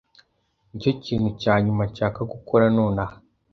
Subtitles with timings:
[0.69, 3.15] Nicyo kintu cyanyuma nshaka gukora nonaha.